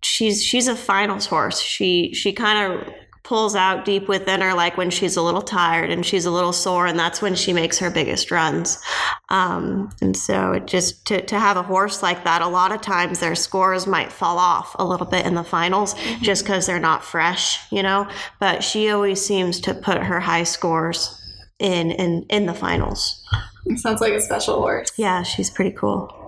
[0.01, 1.59] she's she's a finals horse.
[1.59, 5.89] She she kind of pulls out deep within her like when she's a little tired
[5.89, 8.77] and she's a little sore and that's when she makes her biggest runs
[9.29, 12.81] um, and so it just to, to have a horse like that a lot of
[12.81, 16.21] times their scores might fall off a little bit in the finals mm-hmm.
[16.21, 18.05] just because they're not fresh you know
[18.41, 21.17] but she always seems to put her high scores
[21.59, 23.25] in in in the finals
[23.75, 24.91] Sounds like a special horse.
[24.97, 26.19] Yeah, she's pretty cool.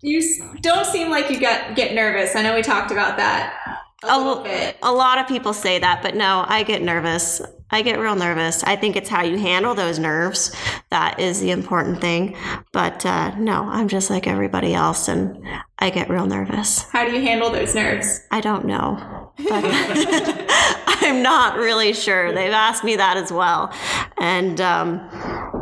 [0.00, 0.22] You
[0.60, 2.34] don't seem like you get get nervous.
[2.34, 4.76] I know we talked about that a, a little bit.
[4.82, 7.40] A lot of people say that, but no, I get nervous.
[7.70, 8.62] I get real nervous.
[8.64, 10.54] I think it's how you handle those nerves
[10.90, 12.36] that is the important thing.
[12.72, 15.42] But uh, no, I'm just like everybody else, and
[15.78, 16.82] I get real nervous.
[16.90, 18.20] How do you handle those nerves?
[18.30, 19.32] I don't know.
[19.40, 22.32] I'm not really sure.
[22.32, 23.72] They've asked me that as well,
[24.18, 24.60] and.
[24.60, 25.61] Um,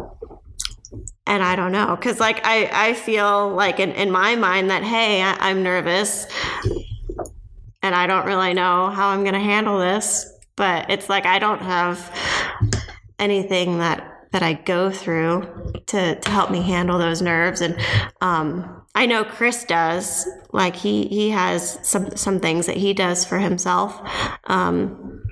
[1.30, 4.82] and I don't know because like I I feel like in, in my mind that
[4.82, 6.26] hey I, I'm nervous.
[7.82, 11.62] And I don't really know how I'm gonna handle this but it's like I don't
[11.62, 11.98] have
[13.18, 17.62] anything that that I go through to, to help me handle those nerves.
[17.62, 17.76] And
[18.20, 20.28] um, I know Chris does.
[20.52, 23.98] Like he he has some some things that he does for himself
[24.44, 25.24] um,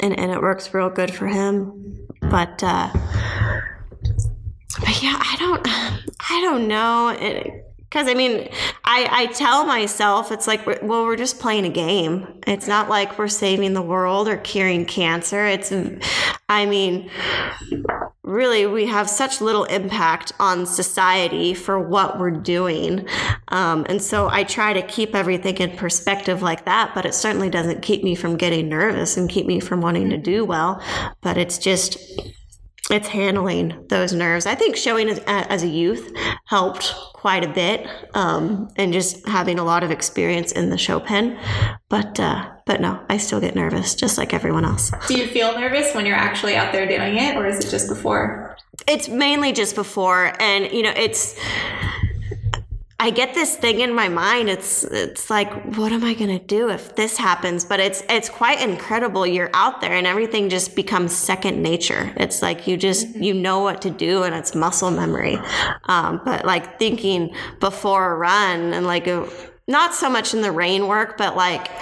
[0.00, 2.08] and and it works real good for him.
[2.22, 2.90] But uh,
[4.80, 5.60] but yeah, I don't,
[6.30, 7.16] I don't know.
[7.78, 8.48] Because I mean,
[8.84, 12.40] I, I tell myself it's like, well, we're just playing a game.
[12.46, 15.44] It's not like we're saving the world or curing cancer.
[15.46, 15.70] It's,
[16.48, 17.10] I mean,
[18.22, 23.06] really, we have such little impact on society for what we're doing.
[23.48, 27.50] Um, and so I try to keep everything in perspective like that, but it certainly
[27.50, 30.82] doesn't keep me from getting nervous and keep me from wanting to do well.
[31.20, 31.98] But it's just,
[32.90, 34.46] it's handling those nerves.
[34.46, 36.12] I think showing as, as a youth
[36.46, 40.98] helped quite a bit, um, and just having a lot of experience in the show
[40.98, 41.38] pen.
[41.88, 44.90] But uh, but no, I still get nervous, just like everyone else.
[45.06, 47.88] Do you feel nervous when you're actually out there doing it, or is it just
[47.88, 48.56] before?
[48.88, 51.38] It's mainly just before, and you know, it's
[53.02, 54.48] I get this thing in my mind.
[54.48, 57.64] It's it's like, what am I gonna do if this happens?
[57.64, 59.26] But it's it's quite incredible.
[59.26, 62.12] You're out there and everything just becomes second nature.
[62.16, 63.22] It's like you just mm-hmm.
[63.24, 65.36] you know what to do and it's muscle memory.
[65.86, 69.28] Um, but like thinking before a run and like a,
[69.66, 71.72] not so much in the rein work, but like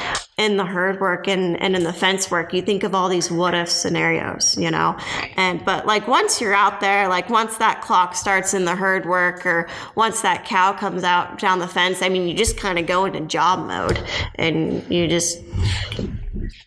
[0.41, 3.31] in the herd work and, and in the fence work, you think of all these
[3.31, 4.97] what if scenarios, you know?
[5.37, 9.05] And, but like once you're out there, like once that clock starts in the herd
[9.05, 12.79] work or once that cow comes out down the fence, I mean, you just kind
[12.79, 14.03] of go into job mode
[14.37, 15.43] and you just,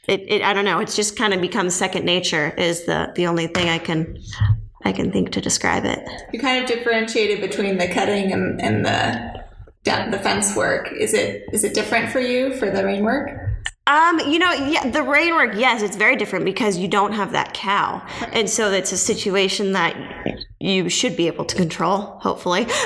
[0.08, 3.26] it, it I don't know, it's just kind of becomes second nature is the, the
[3.26, 4.20] only thing I can,
[4.86, 6.08] I can think to describe it.
[6.32, 9.44] You kind of differentiated between the cutting and, and the
[9.84, 10.94] the fence work.
[10.94, 13.43] Is it is it different for you for the rein work?
[13.86, 17.34] Um, you know, yeah, the rein work, yes, it's very different because you don't have
[17.34, 18.02] that cow.
[18.32, 19.94] And so it's a situation that
[20.62, 22.68] you should be able to control, hopefully.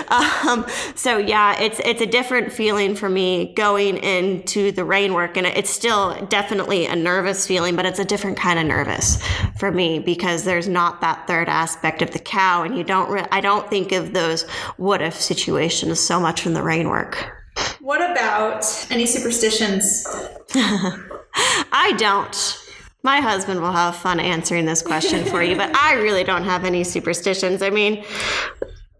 [0.48, 5.36] Um, so yeah, it's it's a different feeling for me going into the rein work,
[5.36, 9.22] and it's still definitely a nervous feeling, but it's a different kind of nervous
[9.60, 13.10] for me because there's not that third aspect of the cow, and you don't.
[13.10, 14.44] Re- I don't think of those
[14.78, 17.37] what if situations so much in the rein work.
[17.80, 20.06] What about any superstitions?
[20.56, 22.64] I don't.
[23.04, 26.66] My husband will have fun answering this question for you, but I really don't have
[26.66, 27.62] any superstitions.
[27.62, 28.04] I mean,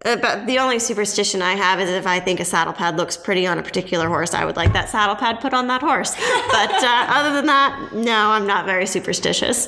[0.04, 3.16] uh, but the only superstition I have is if I think a saddle pad looks
[3.16, 6.14] pretty on a particular horse, I would like that saddle pad put on that horse.
[6.14, 9.66] But uh, other than that, no, I'm not very superstitious.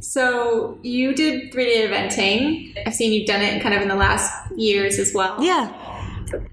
[0.00, 2.86] so you did 3D eventing.
[2.86, 5.42] I've seen you've done it kind of in the last years as well.
[5.42, 5.72] Yeah.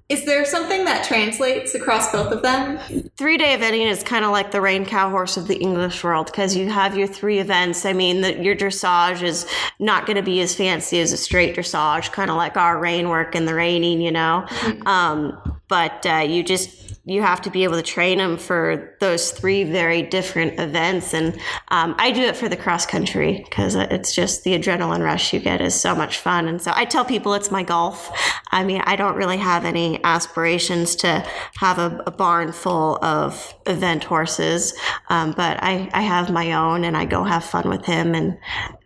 [0.10, 2.78] Is there something that translates across both of them?
[3.18, 6.28] Three day eventing is kind of like the rein cow horse of the English world
[6.28, 7.86] because you have your three events.
[7.86, 9.48] I mean, the, your dressage is
[9.80, 13.10] not going to be as fancy as a straight dressage, kind of like our rein
[13.10, 14.46] work and the reining, you know.
[14.48, 14.88] Mm-hmm.
[14.88, 19.32] Um, but uh, you just you have to be able to train them for those
[19.32, 21.14] three very different events.
[21.14, 21.34] And
[21.68, 25.42] um, I do it for the cross country because it's just the adrenaline rush you
[25.42, 26.48] get is so much fun.
[26.48, 28.10] And so I tell people it's my golf.
[28.52, 33.54] I mean, I don't really have any aspirations to have a, a barn full of
[33.66, 34.74] event horses,
[35.10, 38.38] um, but I, I have my own and I go have fun with him and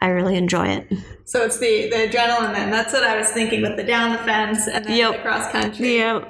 [0.02, 0.88] I really enjoy it.
[1.26, 2.72] So it's the, the adrenaline then.
[2.72, 5.18] That's what I was thinking with the down the fence and then yep.
[5.18, 5.98] the cross country.
[5.98, 6.26] Yeah.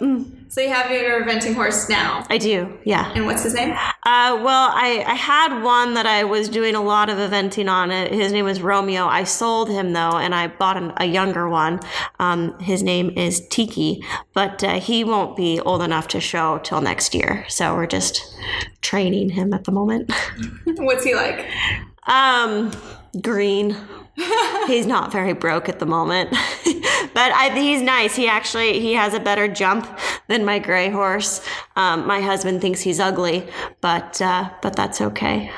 [0.50, 2.24] So you have your eventing horse now.
[2.30, 3.12] I do, yeah.
[3.14, 3.72] And what's his name?
[3.72, 7.92] Uh, well, I, I had one that I was doing a lot of eventing on.
[7.92, 8.14] It.
[8.14, 9.06] His name was Romeo.
[9.06, 11.82] I sold him though, and I bought an, a younger one.
[12.20, 16.82] Um, his name is Tiki, but uh, he won't be old enough to show till
[16.82, 17.46] next year.
[17.50, 18.24] So we're just
[18.82, 20.12] training him at the moment.
[20.66, 21.46] what's he like?
[22.08, 22.72] Um,
[23.22, 23.76] green.
[24.68, 26.36] he's not very broke at the moment,
[27.14, 28.16] but I, he's nice.
[28.16, 29.88] He actually he has a better jump
[30.28, 31.46] than my gray horse.
[31.76, 33.48] Um, my husband thinks he's ugly,
[33.82, 35.52] but uh, but that's okay.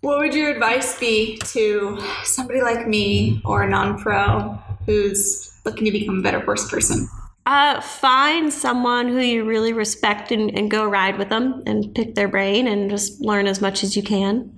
[0.00, 5.90] what would your advice be to somebody like me or a non-pro who's looking to
[5.90, 7.08] become a better horse person?
[7.46, 12.14] Uh, find someone who you really respect and, and go ride with them and pick
[12.14, 14.50] their brain and just learn as much as you can.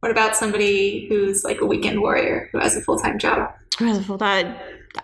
[0.00, 3.52] What about somebody who's like a weekend warrior who has a full time job?
[3.78, 4.54] Who has a full time?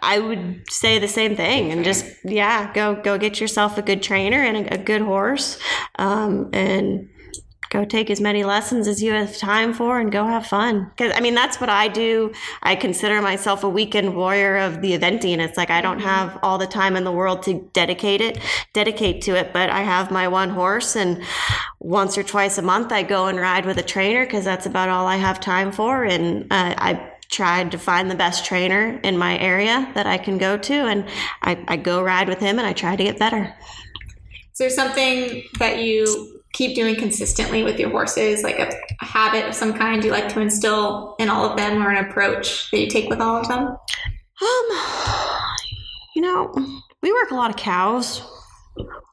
[0.02, 4.02] I would say the same thing, and just yeah, go go get yourself a good
[4.02, 5.58] trainer and a, a good horse,
[5.98, 7.08] um, and
[7.74, 10.88] go take as many lessons as you have time for and go have fun.
[10.96, 12.32] Because I mean, that's what I do.
[12.62, 15.38] I consider myself a weekend warrior of the eventing.
[15.38, 16.06] It's like I don't mm-hmm.
[16.06, 18.38] have all the time in the world to dedicate it,
[18.72, 21.20] dedicate to it, but I have my one horse, and
[21.80, 24.88] once or twice a month I go and ride with a trainer because that's about
[24.88, 29.18] all I have time for, and uh, I tried to find the best trainer in
[29.18, 31.04] my area that I can go to, and
[31.42, 33.54] I, I go ride with him and I try to get better.
[34.52, 38.70] Is there something that you keep doing consistently with your horses, like a,
[39.00, 42.08] a, habit of some kind you like to instill in all of them, or an
[42.08, 43.76] approach that you take with all of them?
[44.42, 44.78] Um,
[46.14, 46.54] you know,
[47.02, 48.22] we work a lot of cows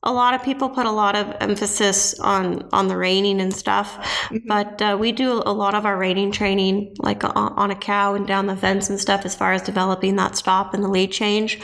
[0.04, 3.98] a lot of people put a lot of emphasis on on the reining and stuff
[3.98, 4.38] mm-hmm.
[4.48, 8.16] but uh, we do a lot of our reining training like on, on, a cow
[8.16, 11.12] and down the fence and stuff as far as developing that stop and the lead
[11.12, 11.60] change.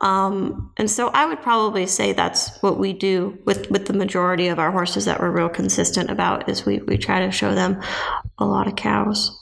[0.00, 4.48] Um, and so i would probably say that's what we do with with the majority
[4.48, 7.80] of our horses that we're real consistent about is we, we try to show them
[8.38, 9.38] a lot of cows.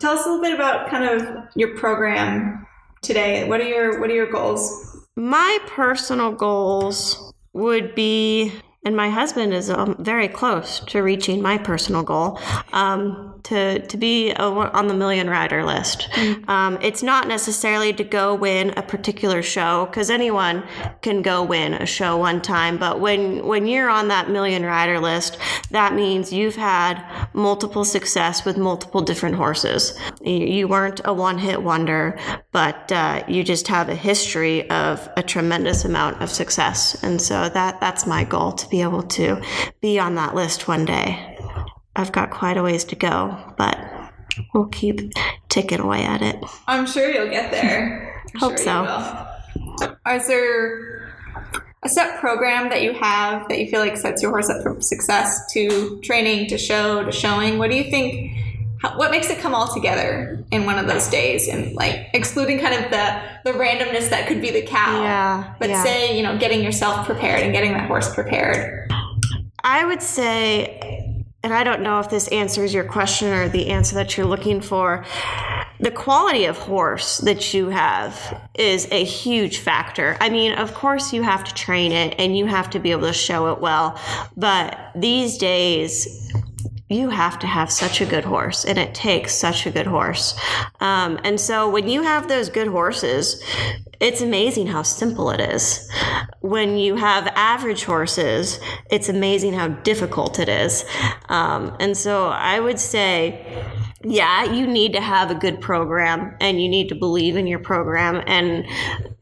[0.00, 2.66] Tell us a little bit about kind of your program
[3.02, 3.48] today.
[3.48, 5.06] What are your what are your goals?
[5.16, 11.58] My personal goals would be and my husband is um, very close to reaching my
[11.58, 12.40] personal goal
[12.72, 16.08] um, to to be a, on the million rider list.
[16.12, 16.48] Mm-hmm.
[16.48, 20.62] Um, it's not necessarily to go win a particular show because anyone
[21.02, 22.78] can go win a show one time.
[22.78, 25.36] But when when you're on that million rider list,
[25.70, 29.98] that means you've had multiple success with multiple different horses.
[30.22, 32.18] You, you weren't a one hit wonder,
[32.50, 37.02] but uh, you just have a history of a tremendous amount of success.
[37.02, 39.42] And so that that's my goal to be able to
[39.80, 41.38] be on that list one day.
[41.96, 43.78] I've got quite a ways to go, but
[44.54, 45.12] we'll keep
[45.48, 46.36] ticking away at it.
[46.66, 48.22] I'm sure you'll get there.
[48.36, 49.26] Hope sure so.
[50.08, 51.12] Is there
[51.82, 54.80] a set program that you have that you feel like sets your horse up for
[54.80, 57.58] success to training to show to showing?
[57.58, 58.36] What do you think?
[58.80, 62.58] How, what makes it come all together in one of those days and like excluding
[62.58, 65.84] kind of the the randomness that could be the cow yeah but yeah.
[65.84, 68.90] say you know getting yourself prepared and getting that horse prepared
[69.64, 73.94] i would say and i don't know if this answers your question or the answer
[73.94, 75.04] that you're looking for
[75.80, 80.16] the quality of horse that you have is a huge factor.
[80.20, 83.06] I mean, of course, you have to train it and you have to be able
[83.06, 83.98] to show it well,
[84.36, 86.30] but these days,
[86.90, 90.38] you have to have such a good horse and it takes such a good horse.
[90.80, 93.42] Um, and so when you have those good horses,
[94.00, 95.88] it's amazing how simple it is.
[96.40, 98.58] When you have average horses,
[98.90, 100.84] it's amazing how difficult it is.
[101.28, 103.62] Um, and so I would say,
[104.02, 107.58] yeah, you need to have a good program and you need to believe in your
[107.58, 108.22] program.
[108.26, 108.64] And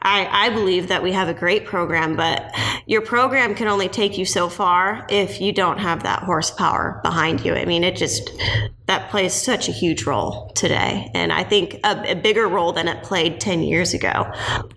[0.00, 2.54] I, I believe that we have a great program, but
[2.86, 7.44] your program can only take you so far if you don't have that horsepower behind
[7.44, 7.54] you.
[7.54, 8.30] I mean, it just,
[8.86, 11.10] that plays such a huge role today.
[11.12, 14.30] And I think a, a bigger role than it played 10 years ago.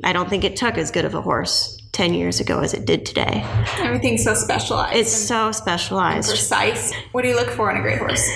[0.04, 2.86] I don't think it took as good of a horse 10 years ago as it
[2.86, 3.44] did today.
[3.78, 4.96] Everything's so specialized.
[4.96, 6.30] It's so specialized.
[6.30, 6.92] precise.
[7.12, 8.28] What do you look for in a great horse?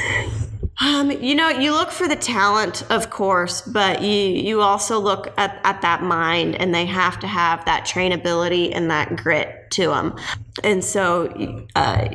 [0.81, 5.33] Um, you know, you look for the talent, of course, but you you also look
[5.37, 9.87] at, at that mind, and they have to have that trainability and that grit to
[9.87, 10.15] them.
[10.63, 12.09] And so, uh,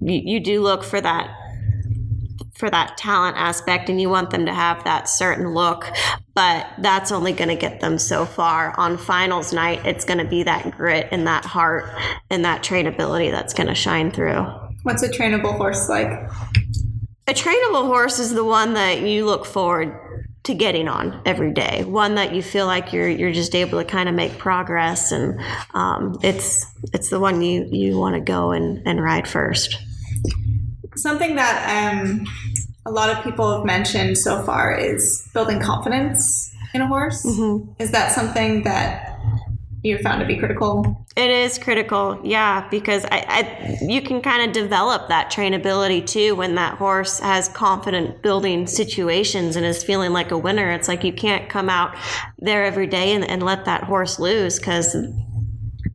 [0.00, 1.34] you, you do look for that
[2.54, 5.92] for that talent aspect and you want them to have that certain look
[6.34, 8.72] but that's only going to get them so far.
[8.78, 11.90] On finals night it's going to be that grit and that heart
[12.30, 14.46] and that trainability that's going to shine through.
[14.84, 16.30] What's a trainable horse like
[17.28, 19.94] a trainable horse is the one that you look forward
[20.44, 21.84] to getting on every day.
[21.84, 25.38] One that you feel like you're you're just able to kind of make progress, and
[25.74, 26.64] um, it's
[26.94, 29.78] it's the one you you want to go and, and ride first.
[30.96, 32.26] Something that um,
[32.86, 37.26] a lot of people have mentioned so far is building confidence in a horse.
[37.26, 37.72] Mm-hmm.
[37.78, 39.17] Is that something that
[39.82, 41.06] you found to be critical?
[41.16, 46.34] It is critical, yeah, because I, I you can kind of develop that trainability too
[46.34, 50.70] when that horse has confident building situations and is feeling like a winner.
[50.70, 51.96] It's like you can't come out
[52.38, 54.96] there every day and, and let that horse lose because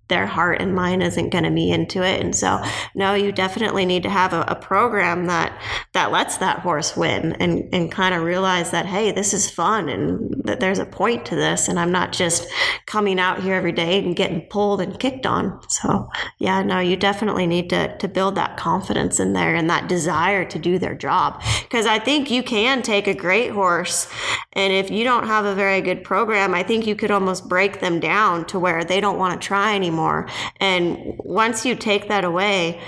[0.09, 2.19] their heart and mind isn't going to be into it.
[2.19, 2.61] And so,
[2.93, 5.57] no, you definitely need to have a, a program that
[5.93, 9.87] that lets that horse win and and kind of realize that hey, this is fun
[9.87, 12.47] and that there's a point to this, and I'm not just
[12.85, 15.59] coming out here every day and getting pulled and kicked on.
[15.69, 19.87] So, yeah, no, you definitely need to to build that confidence in there and that
[19.87, 24.11] desire to do their job because I think you can take a great horse,
[24.51, 27.79] and if you don't have a very good program, I think you could almost break
[27.79, 30.27] them down to where they don't want to try anymore anymore.
[30.59, 32.81] And once you take that away,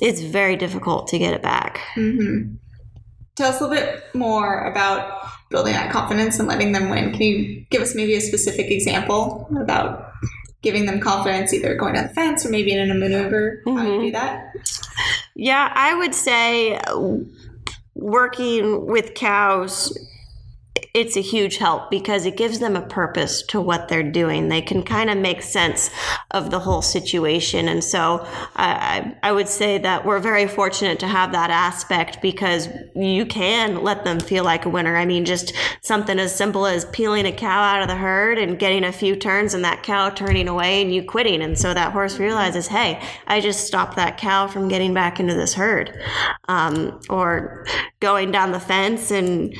[0.00, 1.80] it's very difficult to get it back.
[1.94, 2.54] Mm-hmm.
[3.34, 7.12] Tell us a little bit more about building that confidence and letting them win.
[7.12, 10.12] Can you give us maybe a specific example about
[10.62, 13.62] giving them confidence, either going down the fence or maybe in a maneuver?
[13.66, 13.78] Mm-hmm.
[13.78, 14.54] How you do that?
[15.34, 16.80] Yeah, I would say
[17.94, 19.96] working with cows
[20.94, 24.48] it's a huge help because it gives them a purpose to what they're doing.
[24.48, 25.90] They can kind of make sense
[26.30, 27.68] of the whole situation.
[27.68, 32.68] And so I, I would say that we're very fortunate to have that aspect because
[32.94, 34.96] you can let them feel like a winner.
[34.96, 38.58] I mean, just something as simple as peeling a cow out of the herd and
[38.58, 41.42] getting a few turns and that cow turning away and you quitting.
[41.42, 45.34] And so that horse realizes, hey, I just stopped that cow from getting back into
[45.34, 45.98] this herd.
[46.48, 47.66] Um, or
[48.00, 49.54] going down the fence and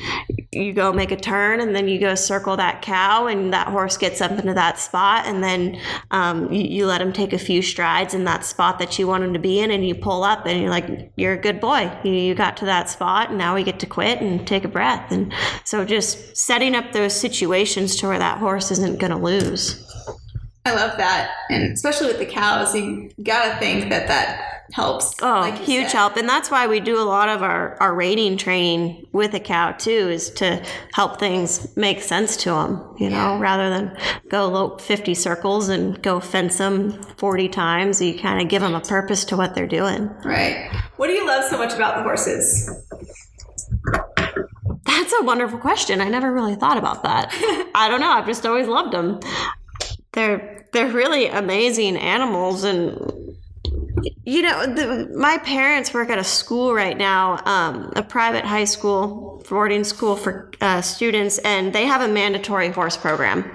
[0.57, 3.97] you go make a turn and then you go circle that cow and that horse
[3.97, 5.79] gets up into that spot and then
[6.11, 9.23] um, you, you, let him take a few strides in that spot that you want
[9.23, 11.91] him to be in and you pull up and you're like you're a good boy.
[12.03, 14.69] You, you got to that spot and now we get to quit and take a
[14.69, 15.11] breath.
[15.11, 15.33] And
[15.63, 19.86] so just setting up those situations to where that horse isn't going to lose
[20.67, 25.15] I love that, and especially with the cows, you gotta think that that helps.
[25.21, 25.97] Oh, like huge said.
[25.97, 29.39] help, and that's why we do a lot of our our rating training with a
[29.39, 30.61] cow too, is to
[30.91, 32.95] help things make sense to them.
[32.99, 33.39] You know, yeah.
[33.39, 33.97] rather than
[34.29, 38.81] go fifty circles and go fence them forty times, you kind of give them a
[38.81, 40.09] purpose to what they're doing.
[40.25, 40.69] Right.
[40.97, 42.69] What do you love so much about the horses?
[44.85, 46.01] That's a wonderful question.
[46.01, 47.29] I never really thought about that.
[47.75, 48.09] I don't know.
[48.09, 49.19] I've just always loved them.
[50.17, 52.63] They're they're really amazing animals.
[52.63, 52.97] And
[54.25, 58.65] you know the, my parents work at a school right now um, a private high
[58.65, 63.49] school boarding school for uh, students and they have a mandatory horse program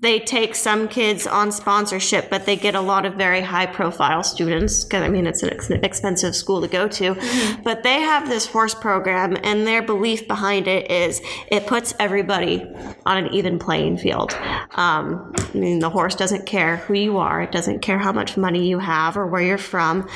[0.00, 4.22] they take some kids on sponsorship, but they get a lot of very high profile
[4.22, 7.14] students because I mean it's an ex- expensive school to go to.
[7.14, 7.62] Mm-hmm.
[7.62, 11.20] But they have this horse program, and their belief behind it is
[11.50, 12.64] it puts everybody
[13.06, 14.34] on an even playing field.
[14.72, 18.36] Um, I mean, the horse doesn't care who you are, it doesn't care how much
[18.36, 20.08] money you have or where you're from.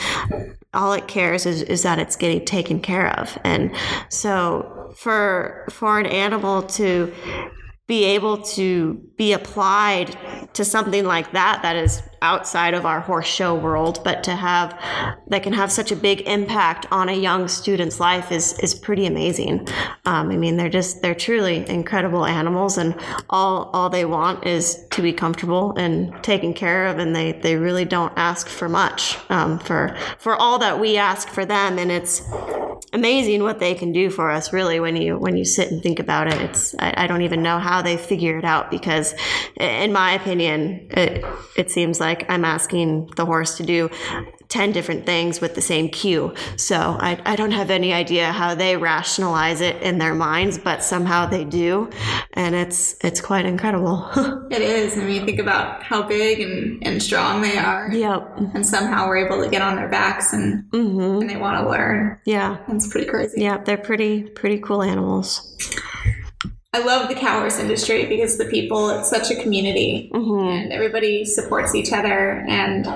[0.72, 3.37] All it cares is, is that it's getting taken care of.
[3.43, 3.74] And
[4.09, 7.12] so for for an animal to
[7.91, 10.16] be able to be applied
[10.55, 14.79] to something like that that is outside of our horse show world, but to have
[15.29, 19.07] that can have such a big impact on a young student's life is is pretty
[19.07, 19.66] amazing.
[20.05, 22.95] Um, I mean, they're just they're truly incredible animals, and
[23.31, 27.57] all all they want is to be comfortable and taken care of, and they they
[27.57, 31.91] really don't ask for much um, for for all that we ask for them, and
[31.91, 32.23] it's
[32.93, 36.01] amazing what they can do for us really when you when you sit and think
[36.01, 39.14] about it it's I, I, don't even know how they figure it out because
[39.57, 41.25] in my opinion it,
[41.57, 43.89] it seems like i'm asking the horse to do
[44.51, 46.35] 10 different things with the same cue.
[46.57, 50.83] So I, I don't have any idea how they rationalize it in their minds, but
[50.83, 51.89] somehow they do.
[52.35, 54.11] And it's it's quite incredible.
[54.51, 54.99] it is.
[54.99, 57.91] I mean, think about how big and, and strong they are.
[57.93, 58.39] Yep.
[58.55, 61.21] And somehow we're able to get on their backs and, mm-hmm.
[61.21, 62.19] and they want to learn.
[62.25, 62.59] Yeah.
[62.69, 63.41] It's pretty crazy.
[63.41, 65.47] Yeah, they're pretty, pretty cool animals.
[66.73, 70.49] I love the cow horse industry because the people, it's such a community mm-hmm.
[70.49, 72.45] and everybody supports each other.
[72.49, 72.87] And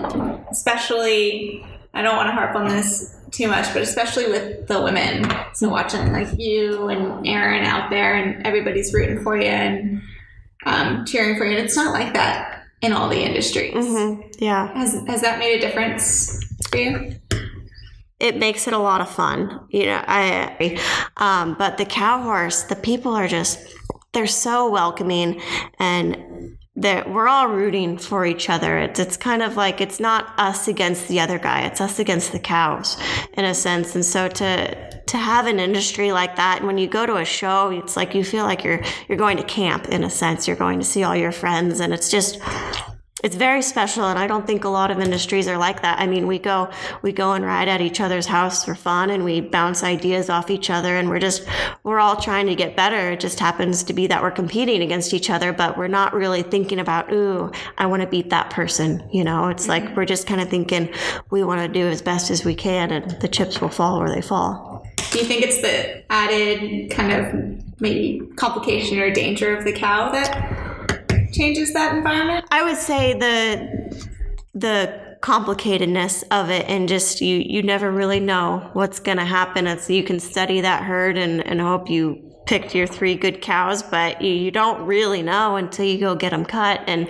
[0.49, 5.29] especially, I don't want to harp on this too much, but especially with the women.
[5.55, 10.03] So watching like you and Aaron out there and everybody's rooting for you and
[10.67, 11.57] um, cheering for you.
[11.57, 13.75] And it's not like that in all the industries.
[13.75, 14.23] Mm-hmm.
[14.39, 14.73] Yeah.
[14.73, 17.17] Has, has that made a difference for you?
[18.21, 19.67] It makes it a lot of fun.
[19.71, 20.81] You know, I,
[21.17, 23.59] um, but the cow horse, the people are just,
[24.13, 25.41] they're so welcoming
[25.79, 28.79] and that we're all rooting for each other.
[28.79, 31.63] It's, it's kind of like it's not us against the other guy.
[31.67, 32.97] It's us against the cows
[33.35, 33.95] in a sense.
[33.95, 37.25] And so to, to have an industry like that, and when you go to a
[37.25, 40.49] show, it's like you feel like you're, you're going to camp in a sense.
[40.49, 42.41] You're going to see all your friends and it's just,
[43.25, 45.99] it's very special and i don't think a lot of industries are like that.
[45.99, 46.71] I mean we go
[47.03, 50.51] we go and ride at each other's house for fun and we bounce ideas off
[50.51, 51.47] each other and we're just
[51.83, 53.13] we're all trying to get better.
[53.13, 56.43] It just happens to be that we're competing against each other but we're not really
[56.43, 59.49] thinking about ooh i want to beat that person you know?
[59.49, 59.95] It's like mm-hmm.
[59.97, 60.93] we're just kind of thinking
[61.31, 64.15] we want to do as best as we can and the chips will fall where
[64.15, 64.87] they fall.
[65.13, 70.11] Do you think it's the added kind of maybe complication or danger of the cow
[70.13, 70.64] that
[71.35, 72.47] changes that environment?
[72.51, 74.15] I would say the
[74.55, 79.67] the complicatedness of it and just you you never really know what's going to happen
[79.67, 83.83] it's you can study that herd and, and hope you picked your three good cows
[83.83, 87.09] but you, you don't really know until you go get them cut and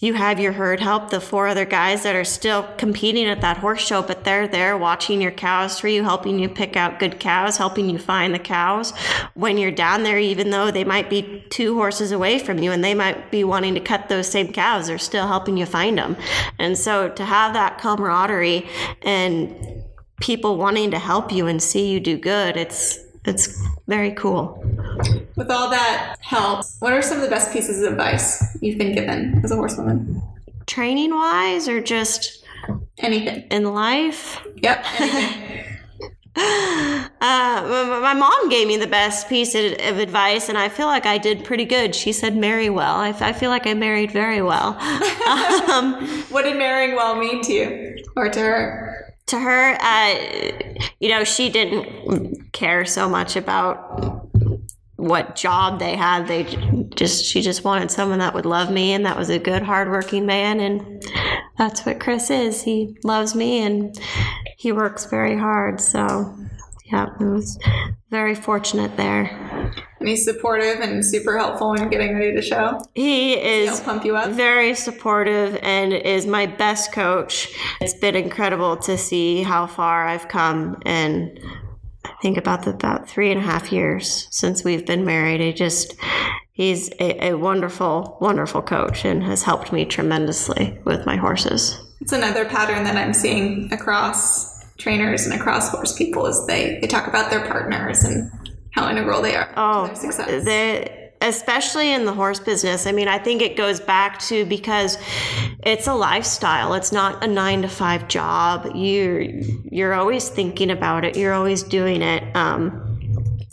[0.00, 3.56] you have your herd help, the four other guys that are still competing at that
[3.56, 7.18] horse show, but they're there watching your cows for you, helping you pick out good
[7.18, 8.92] cows, helping you find the cows.
[9.34, 12.84] When you're down there, even though they might be two horses away from you and
[12.84, 16.16] they might be wanting to cut those same cows, they're still helping you find them.
[16.60, 18.68] And so to have that camaraderie
[19.02, 19.84] and
[20.20, 24.62] people wanting to help you and see you do good, it's it's very cool.
[25.36, 28.94] With all that help, what are some of the best pieces of advice you've been
[28.94, 30.22] given as a horsewoman?
[30.66, 32.44] Training wise, or just
[32.98, 33.44] Anything.
[33.50, 34.40] in life?
[34.62, 34.84] Yep.
[36.40, 41.04] Uh, my mom gave me the best piece of of advice, and I feel like
[41.04, 41.96] I did pretty good.
[41.96, 44.78] She said, "Marry well." I, I feel like I married very well.
[45.68, 45.94] um,
[46.30, 49.14] what did marrying well mean to you or to her?
[49.28, 54.28] To her, uh, you know, she didn't care so much about
[54.96, 56.26] what job they had.
[56.26, 56.44] They
[56.94, 60.26] just she just wanted someone that would love me, and that was a good, hardworking
[60.26, 61.02] man, and
[61.56, 62.62] that's what Chris is.
[62.62, 63.98] He loves me, and
[64.56, 65.80] he works very hard.
[65.80, 66.34] So,
[66.86, 67.58] yeah, I was
[68.10, 69.26] very fortunate there.
[70.00, 72.80] And he's supportive and super helpful when getting ready to show.
[72.94, 74.30] He is pump you up.
[74.30, 77.48] very supportive and is my best coach.
[77.80, 81.38] It's been incredible to see how far I've come and
[82.04, 85.40] I think about the, about three and a half years since we've been married.
[85.40, 85.94] He just
[86.52, 91.78] he's a, a wonderful, wonderful coach and has helped me tremendously with my horses.
[92.00, 96.86] It's another pattern that I'm seeing across trainers and across horse people is they, they
[96.86, 98.30] talk about their partners and
[98.78, 100.44] how integral they are Oh, success.
[100.44, 102.86] the especially in the horse business.
[102.86, 104.96] I mean, I think it goes back to because
[105.64, 106.74] it's a lifestyle.
[106.74, 108.70] It's not a 9 to 5 job.
[108.76, 111.16] You you're always thinking about it.
[111.16, 112.22] You're always doing it.
[112.36, 112.87] Um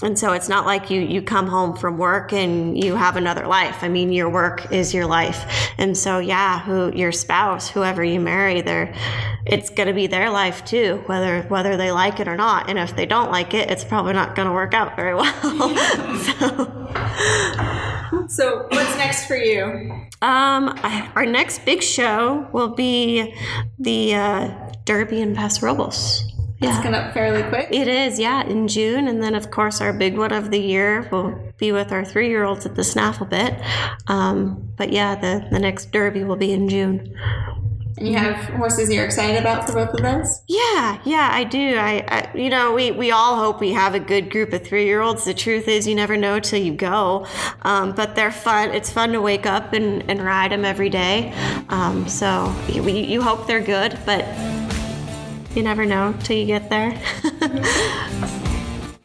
[0.04, 3.48] and so it's not like you you come home from work and you have another
[3.48, 3.78] life.
[3.82, 5.46] I mean, your work is your life.
[5.78, 8.94] And so yeah, who your spouse, whoever you marry, they're
[9.46, 12.70] it's going to be their life too, whether whether they like it or not.
[12.70, 15.34] And if they don't like it, it's probably not going to work out very well.
[16.24, 16.92] so
[18.28, 19.64] so what's next for you?
[20.22, 23.34] um, I- our next big show will be
[23.80, 26.32] the uh, Derby in Paso Robles.
[26.62, 26.84] It's Yeah.
[26.84, 27.68] coming up fairly quick.
[27.72, 29.08] It is, yeah, in June.
[29.08, 32.30] And then, of course, our big one of the year will be with our three
[32.30, 33.56] year olds at the Snaffle Bit.
[34.08, 37.14] Um, but yeah, the, the next Derby will be in June.
[37.98, 40.42] And you have horses you're excited about for both of those?
[40.50, 41.78] Yeah, yeah, I do.
[41.78, 44.86] I, I you know, we, we all hope we have a good group of three
[44.86, 45.24] year olds.
[45.24, 47.26] The truth is, you never know till you go.
[47.62, 48.72] Um, but they're fun.
[48.72, 51.34] It's fun to wake up and, and ride them every day.
[51.70, 54.26] Um, so you, you hope they're good, but
[55.56, 57.00] you never know till you get there.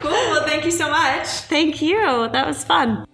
[0.01, 0.13] Cool.
[0.13, 1.27] Well, thank you so much.
[1.27, 2.01] Thank you.
[2.33, 3.07] That was fun.